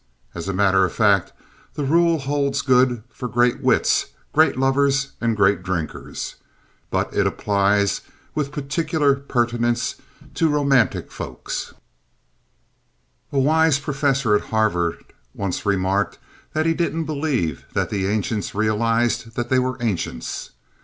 [0.33, 1.31] As a matter of fact,
[1.75, 6.37] the rule holds good for great wits, great lovers and great drinkers.
[6.89, 8.01] But it applies
[8.33, 9.97] with particular pertinence
[10.33, 11.51] to romantic folk.
[13.31, 16.17] A wise professor at Harvard once remarked
[16.53, 20.49] that he didn't believe that the ancients realized that they were ancients.